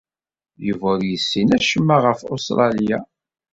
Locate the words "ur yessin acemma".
0.95-1.97